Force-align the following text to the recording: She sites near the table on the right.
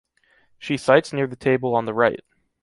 She 0.57 0.77
sites 0.77 1.13
near 1.13 1.27
the 1.27 1.35
table 1.35 1.75
on 1.75 1.85
the 1.85 1.93
right. 1.93 2.21